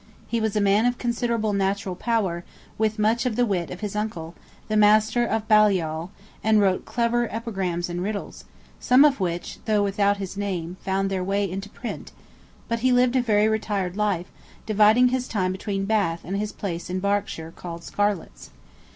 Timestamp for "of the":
3.27-3.45